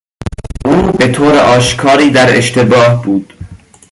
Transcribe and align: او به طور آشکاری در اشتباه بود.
او 0.65 0.91
به 0.97 1.11
طور 1.11 1.37
آشکاری 1.37 2.09
در 2.09 2.37
اشتباه 2.37 3.03
بود. 3.03 3.33